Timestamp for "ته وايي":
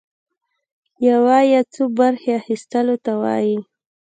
3.05-3.57